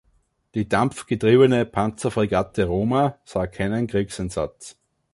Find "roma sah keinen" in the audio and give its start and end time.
2.65-3.85